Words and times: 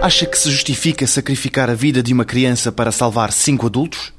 Acha 0.00 0.24
que 0.24 0.38
se 0.38 0.50
justifica 0.50 1.06
sacrificar 1.06 1.68
a 1.68 1.74
vida 1.74 2.02
de 2.02 2.14
uma 2.14 2.24
criança 2.24 2.72
para 2.72 2.90
salvar 2.90 3.30
cinco 3.30 3.66
adultos? 3.66 4.12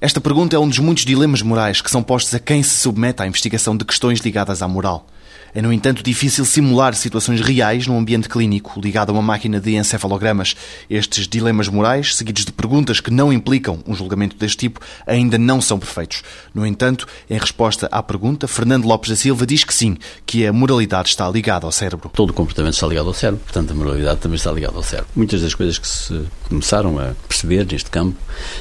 Esta 0.00 0.20
pergunta 0.20 0.54
é 0.54 0.58
um 0.58 0.68
dos 0.68 0.78
muitos 0.78 1.04
dilemas 1.04 1.42
morais 1.42 1.80
que 1.80 1.90
são 1.90 2.02
postos 2.02 2.34
a 2.34 2.38
quem 2.38 2.62
se 2.62 2.78
submete 2.78 3.22
à 3.22 3.26
investigação 3.26 3.76
de 3.76 3.84
questões 3.84 4.20
ligadas 4.20 4.62
à 4.62 4.68
moral. 4.68 5.06
É, 5.54 5.62
no 5.62 5.72
entanto, 5.72 6.02
difícil 6.02 6.44
simular 6.44 6.94
situações 6.94 7.40
reais 7.40 7.86
num 7.86 7.98
ambiente 7.98 8.28
clínico 8.28 8.78
ligado 8.78 9.08
a 9.08 9.12
uma 9.12 9.22
máquina 9.22 9.58
de 9.58 9.74
encefalogramas. 9.74 10.54
Estes 10.90 11.26
dilemas 11.26 11.66
morais, 11.68 12.14
seguidos 12.14 12.44
de 12.44 12.52
perguntas 12.52 13.00
que 13.00 13.10
não 13.10 13.32
implicam 13.32 13.82
um 13.86 13.94
julgamento 13.94 14.36
deste 14.36 14.58
tipo, 14.58 14.80
ainda 15.06 15.38
não 15.38 15.60
são 15.60 15.78
perfeitos. 15.78 16.22
No 16.54 16.66
entanto, 16.66 17.06
em 17.30 17.38
resposta 17.38 17.88
à 17.90 18.02
pergunta, 18.02 18.46
Fernando 18.46 18.84
Lopes 18.84 19.08
da 19.08 19.16
Silva 19.16 19.46
diz 19.46 19.64
que 19.64 19.72
sim, 19.72 19.96
que 20.26 20.46
a 20.46 20.52
moralidade 20.52 21.08
está 21.08 21.26
ligada 21.30 21.64
ao 21.64 21.72
cérebro. 21.72 22.10
Todo 22.14 22.30
o 22.30 22.34
comportamento 22.34 22.74
está 22.74 22.86
ligado 22.86 23.08
ao 23.08 23.14
cérebro, 23.14 23.42
portanto 23.42 23.70
a 23.70 23.74
moralidade 23.74 24.20
também 24.20 24.36
está 24.36 24.52
ligada 24.52 24.76
ao 24.76 24.82
cérebro. 24.82 25.08
Muitas 25.16 25.40
das 25.40 25.54
coisas 25.54 25.78
que 25.78 25.88
se 25.88 26.22
começaram 26.48 26.98
a 26.98 27.14
perceber 27.26 27.66
neste 27.66 27.90
campo 27.90 28.18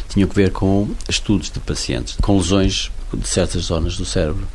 tinham 0.08 0.30
que 0.30 0.36
ver 0.36 0.52
com 0.52 0.90
estudos 1.10 1.52
de 1.52 1.60
pacientes 1.60 2.16
com 2.22 2.38
lesões 2.38 2.92
de 3.14 3.28
certas 3.28 3.64
zonas 3.64 3.98
do 3.98 4.06
cérebro 4.06 4.48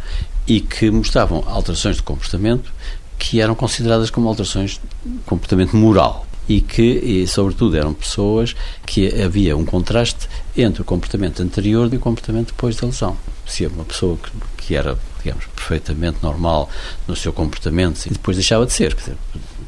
e 0.47 0.61
que 0.61 0.91
mostravam 0.91 1.45
alterações 1.47 1.97
de 1.97 2.03
comportamento 2.03 2.73
que 3.19 3.41
eram 3.41 3.55
consideradas 3.55 4.11
como 4.11 4.29
alterações 4.29 4.81
de 5.05 5.19
comportamento 5.27 5.77
moral 5.77 6.27
e 6.49 6.61
que, 6.61 6.83
e, 6.83 7.29
sobretudo, 7.29 7.77
eram 7.77 7.95
pessoas 7.95 8.57
que 8.85 9.23
havia 9.23 9.57
um 9.57 9.65
contraste 9.65 10.29
entre 10.57 10.83
o 10.83 10.85
comportamento 10.85 11.41
anterior 11.43 11.89
e 11.93 11.97
o 11.97 12.01
comportamento 12.01 12.49
depois 12.49 12.75
da 12.75 12.87
lesão. 12.87 13.17
Se 13.47 13.65
uma 13.67 13.85
pessoa 13.85 14.17
que, 14.17 14.31
que 14.67 14.75
era, 14.75 14.99
digamos, 15.23 15.45
perfeitamente 15.55 16.19
normal 16.23 16.69
no 17.07 17.15
seu 17.15 17.33
comportamento 17.33 18.05
e 18.07 18.11
depois 18.11 18.37
deixava 18.37 18.67
de 18.67 18.73
ser, 18.73 18.95
quer 18.95 19.01
dizer, 19.01 19.17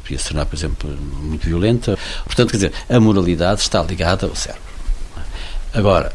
podia 0.03 0.19
se 0.19 0.29
tornar, 0.29 0.47
por 0.47 0.57
exemplo, 0.57 0.91
muito 1.21 1.47
violenta. 1.47 1.97
Portanto, 2.25 2.51
quer 2.51 2.57
dizer, 2.57 2.73
a 2.89 2.99
moralidade 2.99 3.61
está 3.61 3.81
ligada 3.83 4.27
ao 4.27 4.35
cérebro. 4.35 4.73
Agora, 5.73 6.13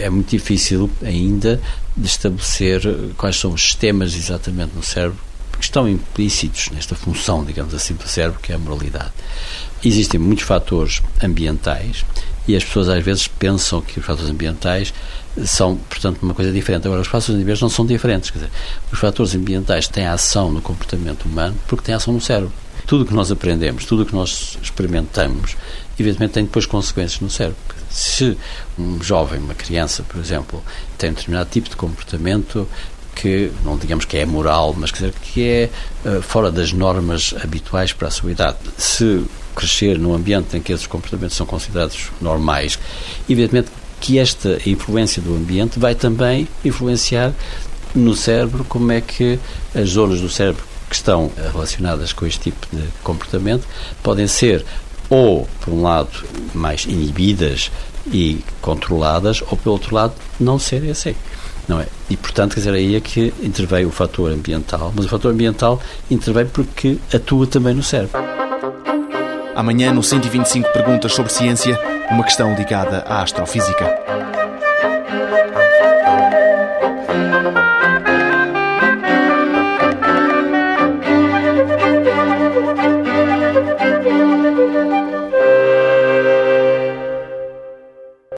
é 0.00 0.08
muito 0.10 0.30
difícil 0.30 0.90
ainda 1.02 1.60
de 1.96 2.06
estabelecer 2.06 2.82
quais 3.16 3.36
são 3.36 3.52
os 3.52 3.62
sistemas 3.62 4.14
exatamente 4.14 4.74
no 4.74 4.82
cérebro 4.82 5.18
que 5.58 5.64
estão 5.64 5.88
implícitos 5.88 6.70
nesta 6.70 6.94
função, 6.94 7.44
digamos 7.44 7.74
assim, 7.74 7.94
do 7.94 8.08
cérebro, 8.08 8.40
que 8.40 8.52
é 8.52 8.54
a 8.54 8.58
moralidade. 8.58 9.12
Existem 9.84 10.18
muitos 10.18 10.44
fatores 10.44 11.02
ambientais 11.22 12.04
e 12.48 12.56
as 12.56 12.64
pessoas 12.64 12.88
às 12.88 13.04
vezes 13.04 13.28
pensam 13.28 13.80
que 13.80 14.00
os 14.00 14.04
fatores 14.04 14.30
ambientais 14.30 14.92
são, 15.44 15.76
portanto, 15.76 16.18
uma 16.22 16.34
coisa 16.34 16.50
diferente. 16.50 16.86
Agora, 16.86 17.00
os 17.00 17.06
fatores 17.06 17.34
ambientais 17.34 17.60
não 17.60 17.68
são 17.68 17.86
diferentes. 17.86 18.30
Quer 18.30 18.38
dizer, 18.38 18.50
os 18.92 18.98
fatores 18.98 19.34
ambientais 19.34 19.86
têm 19.88 20.06
ação 20.06 20.50
no 20.50 20.60
comportamento 20.60 21.24
humano 21.24 21.56
porque 21.68 21.86
têm 21.86 21.94
ação 21.94 22.12
no 22.12 22.20
cérebro. 22.20 22.52
Tudo 22.86 23.04
o 23.04 23.06
que 23.06 23.14
nós 23.14 23.30
aprendemos, 23.30 23.84
tudo 23.84 24.02
o 24.02 24.06
que 24.06 24.14
nós 24.14 24.58
experimentamos, 24.62 25.56
evidentemente 25.98 26.34
tem 26.34 26.44
depois 26.44 26.66
consequências 26.66 27.20
no 27.20 27.30
cérebro. 27.30 27.58
Se 27.90 28.36
um 28.78 29.02
jovem, 29.02 29.38
uma 29.38 29.54
criança, 29.54 30.02
por 30.02 30.18
exemplo, 30.18 30.62
tem 30.96 31.10
um 31.10 31.14
determinado 31.14 31.50
tipo 31.50 31.68
de 31.68 31.76
comportamento 31.76 32.66
que, 33.14 33.52
não 33.64 33.76
digamos 33.76 34.04
que 34.04 34.16
é 34.16 34.24
moral, 34.24 34.74
mas 34.76 34.90
quer 34.90 34.98
dizer, 34.98 35.14
que 35.20 35.48
é 35.48 35.70
uh, 36.04 36.22
fora 36.22 36.50
das 36.50 36.72
normas 36.72 37.34
habituais 37.42 37.92
para 37.92 38.08
a 38.08 38.10
sua 38.10 38.32
idade. 38.32 38.58
Se 38.78 39.24
crescer 39.54 39.98
num 39.98 40.14
ambiente 40.14 40.56
em 40.56 40.60
que 40.60 40.72
esses 40.72 40.86
comportamentos 40.86 41.36
são 41.36 41.46
considerados 41.46 42.10
normais, 42.20 42.78
evidentemente 43.28 43.70
que 44.00 44.18
esta 44.18 44.58
influência 44.66 45.22
do 45.22 45.34
ambiente 45.34 45.78
vai 45.78 45.94
também 45.94 46.48
influenciar 46.64 47.32
no 47.94 48.16
cérebro 48.16 48.64
como 48.64 48.90
é 48.90 49.00
que 49.00 49.38
as 49.74 49.90
zonas 49.90 50.20
do 50.20 50.28
cérebro 50.28 50.64
que 50.92 50.96
estão 50.96 51.32
relacionadas 51.52 52.12
com 52.12 52.26
este 52.26 52.50
tipo 52.50 52.66
de 52.70 52.86
comportamento 53.02 53.66
podem 54.02 54.26
ser 54.26 54.62
ou, 55.08 55.48
por 55.60 55.72
um 55.72 55.82
lado, 55.82 56.10
mais 56.54 56.84
inibidas 56.84 57.70
e 58.06 58.44
controladas, 58.60 59.42
ou, 59.42 59.56
pelo 59.56 59.72
outro 59.72 59.94
lado, 59.94 60.12
não 60.38 60.58
serem 60.58 60.90
assim. 60.90 61.14
Não 61.66 61.80
é? 61.80 61.86
E, 62.10 62.16
portanto, 62.16 62.54
quer 62.54 62.60
dizer, 62.60 62.74
aí 62.74 62.94
é 62.94 63.00
que 63.00 63.32
intervém 63.42 63.86
o 63.86 63.90
fator 63.90 64.30
ambiental, 64.30 64.92
mas 64.94 65.06
o 65.06 65.08
fator 65.08 65.32
ambiental 65.32 65.80
intervém 66.10 66.44
porque 66.44 66.98
atua 67.12 67.46
também 67.46 67.74
no 67.74 67.82
cérebro. 67.82 68.20
Amanhã, 69.54 69.92
no 69.92 70.02
125 70.02 70.72
Perguntas 70.72 71.14
sobre 71.14 71.32
Ciência, 71.32 71.78
uma 72.10 72.24
questão 72.24 72.54
ligada 72.54 72.98
à 73.06 73.22
astrofísica. 73.22 74.02